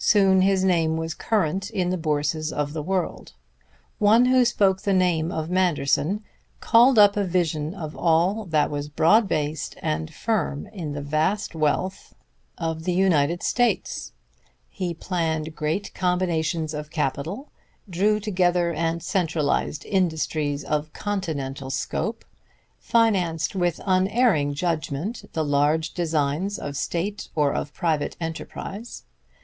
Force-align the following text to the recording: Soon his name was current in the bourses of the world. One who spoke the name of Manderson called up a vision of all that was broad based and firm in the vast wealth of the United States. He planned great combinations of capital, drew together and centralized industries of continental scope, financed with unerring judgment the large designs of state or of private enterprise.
Soon 0.00 0.40
his 0.40 0.64
name 0.64 0.96
was 0.96 1.14
current 1.14 1.70
in 1.70 1.90
the 1.90 1.96
bourses 1.96 2.52
of 2.52 2.72
the 2.72 2.82
world. 2.82 3.34
One 4.00 4.24
who 4.24 4.44
spoke 4.44 4.82
the 4.82 4.92
name 4.92 5.30
of 5.30 5.50
Manderson 5.50 6.24
called 6.58 6.98
up 6.98 7.16
a 7.16 7.22
vision 7.22 7.74
of 7.74 7.96
all 7.96 8.44
that 8.46 8.72
was 8.72 8.88
broad 8.88 9.28
based 9.28 9.76
and 9.80 10.12
firm 10.12 10.66
in 10.72 10.94
the 10.94 11.00
vast 11.00 11.54
wealth 11.54 12.12
of 12.58 12.82
the 12.82 12.92
United 12.92 13.40
States. 13.44 14.10
He 14.68 14.94
planned 14.94 15.54
great 15.54 15.94
combinations 15.94 16.74
of 16.74 16.90
capital, 16.90 17.52
drew 17.88 18.18
together 18.18 18.72
and 18.72 19.00
centralized 19.00 19.84
industries 19.84 20.64
of 20.64 20.92
continental 20.92 21.70
scope, 21.70 22.24
financed 22.80 23.54
with 23.54 23.80
unerring 23.86 24.54
judgment 24.54 25.26
the 25.34 25.44
large 25.44 25.94
designs 25.94 26.58
of 26.58 26.76
state 26.76 27.28
or 27.36 27.52
of 27.54 27.72
private 27.72 28.16
enterprise. 28.20 29.04